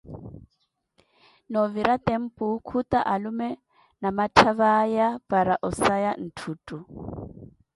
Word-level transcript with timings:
Novira 1.53 1.95
tempu, 2.07 2.47
khuta 2.67 2.99
alume 3.13 3.49
namatthavi 4.01 4.67
awa 4.81 5.07
para 5.29 5.55
osaya 5.67 6.11
ntthuttu. 6.25 6.77